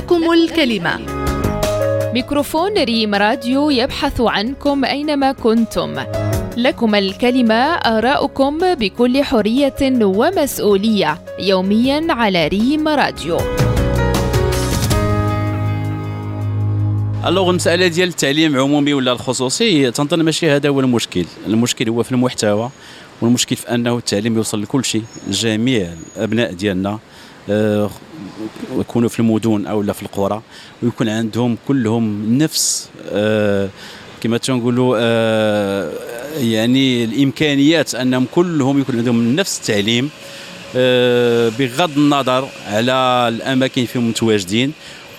لكم 0.00 0.32
الكلمة. 0.32 0.98
ميكروفون 2.14 2.78
ريم 2.78 3.14
راديو 3.14 3.70
يبحث 3.70 4.20
عنكم 4.20 4.84
أينما 4.84 5.32
كنتم. 5.32 5.94
لكم 6.56 6.94
الكلمة 6.94 7.54
آراؤكم 7.74 8.58
بكل 8.74 9.22
حرية 9.22 9.80
ومسؤولية 10.02 11.18
يوميا 11.38 12.06
على 12.10 12.48
ريم 12.48 12.88
راديو. 12.88 13.38
alors 17.26 17.50
المسألة 17.50 17.86
ديال 17.86 18.08
التعليم 18.08 18.54
العمومي 18.54 18.94
ولا 18.94 19.12
الخصوصي؟ 19.12 19.90
تنظن 19.90 20.22
ماشي 20.22 20.50
هذا 20.50 20.68
هو 20.68 20.80
المشكل. 20.80 21.24
المشكل 21.46 21.88
هو 21.88 22.02
في 22.02 22.12
المحتوى 22.12 22.70
والمشكل 23.22 23.56
في 23.56 23.74
أنه 23.74 23.98
التعليم 23.98 24.36
يوصل 24.36 24.62
لكل 24.62 24.84
شيء. 24.84 25.02
جميع 25.30 25.88
الأبناء 26.16 26.52
ديالنا 26.52 26.98
آه، 27.50 27.90
يكونوا 28.78 29.08
في 29.08 29.20
المدن 29.20 29.66
أو 29.66 29.82
لا 29.82 29.92
في 29.92 30.02
القرى 30.02 30.42
ويكون 30.82 31.08
عندهم 31.08 31.56
كلهم 31.68 32.38
نفس 32.38 32.88
آه، 33.08 33.68
كما 34.22 34.38
تنقولوا 34.38 34.96
آه، 35.00 35.92
يعني 36.38 37.04
الإمكانيات 37.04 37.94
أنهم 37.94 38.26
كلهم 38.34 38.80
يكون 38.80 38.96
عندهم 38.96 39.36
نفس 39.36 39.58
التعليم 39.58 40.10
بغض 41.58 41.98
النظر 41.98 42.48
على 42.66 43.26
الأماكن 43.28 43.84
فيهم 43.84 44.08
متواجدين 44.08 44.72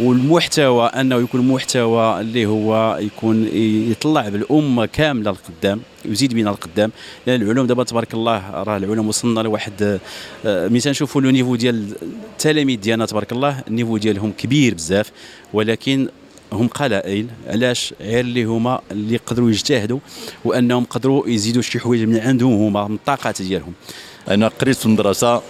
والمحتوى 0.00 0.86
أنه 0.86 1.16
يكون 1.16 1.48
محتوى 1.48 2.20
اللي 2.20 2.46
هو 2.46 2.98
يكون 3.00 3.48
يطلع 3.90 4.28
بالأمة 4.28 4.86
كاملة 4.86 5.30
للقدام 5.30 5.80
يزيد 6.04 6.34
بنا 6.34 6.50
القدام 6.50 6.90
لأن 7.26 7.42
العلوم 7.42 7.66
دابا 7.66 7.84
تبارك 7.84 8.14
الله 8.14 8.50
راه 8.50 8.76
العلوم 8.76 9.08
وصلنا 9.08 9.40
لواحد 9.40 10.00
آه، 10.46 10.68
ملي 10.68 10.80
تنشوفوا 10.80 11.20
لو 11.20 11.30
نيفو 11.30 11.56
ديال 11.56 11.92
التلاميذ 12.32 12.80
ديالنا 12.80 13.06
تبارك 13.06 13.32
الله 13.32 13.62
النيفو 13.68 13.96
ديالهم 13.96 14.32
كبير 14.38 14.74
بزاف 14.74 15.10
ولكن 15.52 16.08
هم 16.52 16.68
قلائل. 16.68 17.26
علاش؟ 17.46 17.94
غير 18.00 18.20
اللي 18.20 18.44
هما 18.44 18.80
اللي 18.90 19.16
قدروا 19.16 19.50
يجتهدوا 19.50 19.98
وأنهم 20.44 20.84
قدروا 20.84 21.28
يزيدوا 21.28 21.62
شي 21.62 21.78
حوايج 21.78 22.02
من 22.02 22.20
عندهم 22.20 22.52
هما 22.52 22.88
من 22.88 22.94
الطاقات 22.94 23.42
ديالهم. 23.42 23.72
أنا 24.28 24.48
قريت 24.48 24.76
في 24.76 24.86
المدرسة 24.86 25.42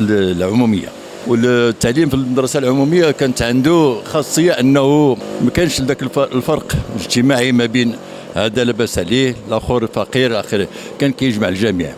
العمومية. 0.00 0.99
والتعليم 1.26 2.08
في 2.08 2.14
المدرسة 2.14 2.58
العمومية 2.58 3.10
كانت 3.10 3.42
عنده 3.42 3.96
خاصية 4.04 4.52
أنه 4.52 5.16
ما 5.44 5.50
كانش 5.50 5.80
ذاك 5.80 6.02
الفرق 6.16 6.72
الاجتماعي 6.96 7.52
ما 7.52 7.66
بين 7.66 7.96
هذا 8.34 8.64
لاباس 8.64 8.98
عليه 8.98 9.34
الآخر 9.48 9.86
فقير 9.86 10.40
آخره. 10.40 10.68
كان 10.98 11.12
كيجمع 11.12 11.48
الجميع. 11.48 11.92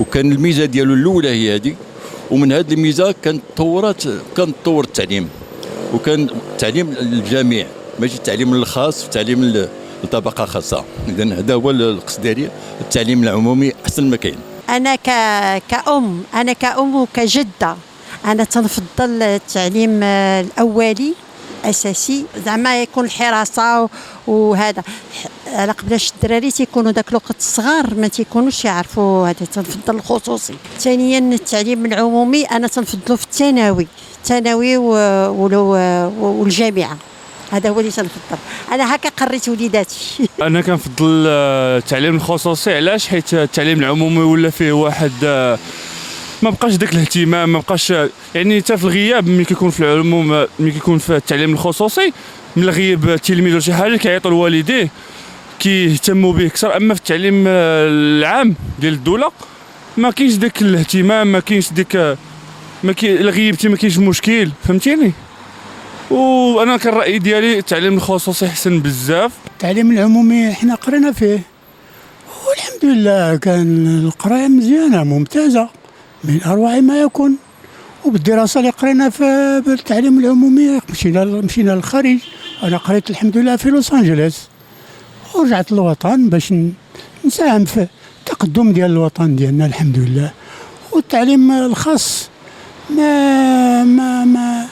وكان 0.00 0.32
الميزة 0.32 0.64
ديالو 0.64 0.94
الأولى 0.94 1.28
هي 1.28 1.54
هذه. 1.54 1.74
ومن 2.30 2.52
هذه 2.52 2.72
الميزة 2.72 3.14
كانت 3.22 3.42
طورات 3.56 4.02
كان 4.36 4.52
طور 4.64 4.84
التعليم. 4.84 5.28
وكان 5.94 6.28
التعليم 6.52 6.92
للجميع 7.00 7.66
ماشي 7.98 8.16
التعليم 8.16 8.54
الخاص 8.54 9.04
التعليم 9.04 9.66
لطبقه 10.04 10.44
خاصة. 10.44 10.84
اذا 11.08 11.24
هذا 11.24 11.54
هو 11.54 11.70
القصد 11.70 12.22
ديالي. 12.22 12.48
التعليم 12.80 13.22
العمومي 13.22 13.72
أحسن 13.84 14.10
ما 14.10 14.16
كاين. 14.16 14.38
أنا 14.68 14.94
ك... 14.96 15.10
كأم 15.68 16.22
أنا 16.34 16.52
كأم 16.52 16.96
وكجدة. 16.96 17.76
أنا 18.26 18.44
تنفضل 18.44 19.22
التعليم 19.22 20.02
الأولي 20.02 21.14
أساسي. 21.64 22.24
زعما 22.44 22.82
يكون 22.82 23.04
الحراسة 23.04 23.88
وهذا. 24.26 24.82
على 25.46 25.72
قبلاش 25.72 26.12
الدراري 26.12 26.50
تيكونوا 26.50 26.92
ذاك 26.92 27.08
الوقت 27.08 27.36
صغار 27.38 27.94
ما 27.94 28.08
تيكونوش 28.08 28.64
يعرفوا 28.64 29.28
هذا. 29.28 29.46
تنفضل 29.52 29.96
الخصوصي. 29.96 30.54
ثانيا 30.78 31.18
التعليم 31.18 31.86
العمومي 31.86 32.44
أنا 32.44 32.68
تنفضلو 32.68 33.16
في 33.16 33.24
الثانوي. 33.24 33.86
الثانوي 34.18 34.76
والجامعة. 34.76 36.96
هذا 37.50 37.70
هو 37.70 37.80
اللي 37.80 37.90
تنفضل. 37.90 38.38
أنا 38.72 38.94
هكا 38.94 39.08
قريت 39.08 39.48
وليداتي. 39.48 40.28
أنا 40.42 40.60
كنفضل 40.60 41.26
التعليم 41.26 42.16
الخصوصي. 42.16 42.76
علاش؟ 42.76 43.08
حيت 43.08 43.34
التعليم 43.34 43.78
العمومي 43.78 44.22
ولا 44.22 44.50
فيه 44.50 44.72
واحد 44.72 45.12
ما 46.42 46.50
بقاش 46.50 46.74
داك 46.74 46.94
الاهتمام 46.94 47.52
ما 47.52 47.58
بقاش 47.58 47.90
يعني 48.34 48.60
حتى 48.60 48.76
في 48.76 48.84
الغياب 48.84 49.28
ملي 49.28 49.44
كيكون 49.44 49.70
في 49.70 49.80
العموم 49.80 50.46
ملي 50.58 50.70
كيكون 50.70 50.98
في 50.98 51.16
التعليم 51.16 51.52
الخصوصي 51.52 52.12
من 52.56 52.62
الغياب 52.62 53.08
التلميذ 53.08 53.52
ولا 53.52 53.60
شي 53.60 53.74
حاجة 53.74 53.96
كيعيطوا 53.96 54.30
لوالديه 54.30 54.88
كيهتموا 55.58 56.32
به 56.32 56.46
أكثر. 56.46 56.76
أما 56.76 56.94
في 56.94 57.00
التعليم 57.00 57.44
العام 57.46 58.54
ديال 58.80 58.92
الدولة 58.92 59.30
ما 59.96 60.10
كاينش 60.10 60.34
داك 60.34 60.62
الاهتمام 60.62 61.32
ما 61.32 61.40
كاينش 61.40 61.72
ديك 61.72 62.16
ما 62.82 62.92
كي 62.92 63.16
غيبتي 63.16 63.68
ما 63.68 63.76
كاينش 63.76 63.98
مشكل 63.98 64.50
فهمتيني؟ 64.64 65.12
وأنا 66.10 66.76
كان 66.76 66.92
الراي 66.92 67.18
ديالي 67.18 67.58
التعليم 67.58 67.94
الخصوصي 67.94 68.46
أحسن 68.46 68.80
بزاف. 68.80 69.32
التعليم 69.46 69.90
العمومي 69.90 70.52
حنا 70.52 70.74
قرينا 70.74 71.12
فيه. 71.12 71.40
والحمد 72.48 72.84
لله 72.84 73.36
كان 73.36 74.00
القراية 74.04 74.48
مزيانة 74.48 75.04
ممتازة. 75.04 75.68
من 76.24 76.40
أروع 76.46 76.80
ما 76.80 77.00
يكون. 77.00 77.36
وبالدراسة 78.04 78.60
اللي 78.60 78.70
قرينا 78.70 79.10
في 79.10 79.62
التعليم 79.68 80.18
العمومي 80.18 80.80
مشينا 80.90 81.24
مشينا 81.24 81.70
للخارج. 81.70 82.18
أنا 82.62 82.76
قريت 82.76 83.10
الحمد 83.10 83.36
لله 83.36 83.56
في 83.56 83.70
لوس 83.70 83.92
أنجلوس. 83.92 84.38
ورجعت 85.34 85.72
للوطن 85.72 86.28
باش 86.28 86.54
نساهم 87.24 87.64
في 87.64 87.86
التقدم 88.20 88.72
ديال 88.72 88.90
الوطن 88.90 89.36
ديالنا 89.36 89.66
الحمد 89.66 89.98
لله. 89.98 90.30
والتعليم 90.92 91.52
الخاص 91.52 92.28
ما 92.90 93.84
ما 93.84 94.24
ما 94.24 94.66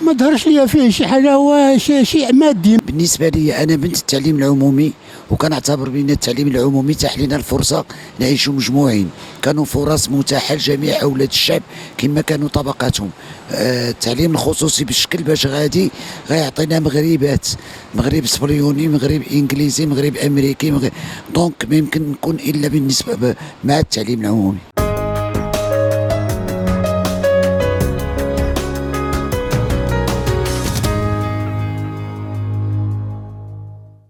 ما 0.00 0.12
ظهرش 0.12 0.46
ليا 0.46 0.66
فيه 0.66 0.90
شي 0.90 1.06
حاجة 1.06 1.32
هو 1.32 1.78
شيء 2.02 2.32
مادي 2.32 2.76
بالنسبة 2.76 3.28
لي 3.28 3.62
أنا 3.62 3.76
بنت 3.76 3.96
التعليم 3.96 4.38
العمومي. 4.38 4.92
وكنعتبر 5.30 5.88
بأن 5.88 6.10
التعليم 6.10 6.48
العمومي 6.48 6.94
تاح 6.94 7.18
لنا 7.18 7.36
الفرصة 7.36 7.84
نعيشوا 8.20 8.52
مجموعين. 8.52 9.10
كانوا 9.42 9.64
فرص 9.64 10.08
متاحة 10.08 10.54
لجميع 10.54 11.02
أولاد 11.02 11.28
الشعب 11.28 11.62
كما 11.98 12.20
كانوا 12.20 12.48
طبقاتهم. 12.48 13.10
آه 13.52 13.90
التعليم 13.90 14.34
الخصوصي 14.34 14.84
بالشكل 14.84 15.22
باش 15.22 15.46
غادي 15.46 15.90
غيعطينا 16.30 16.80
مغربات. 16.80 17.46
مغرب 17.94 18.26
صبريوني 18.26 18.88
مغرب 18.88 19.22
إنجليزي 19.32 19.86
مغرب 19.86 20.16
أمريكي 20.16 20.70
مغرب 20.70 20.92
دونك 21.34 21.66
ما 21.70 21.76
يمكن 21.76 22.10
نكون 22.10 22.34
إلا 22.34 22.68
بالنسبة 22.68 23.34
مع 23.64 23.78
التعليم 23.78 24.20
العمومي. 24.20 24.75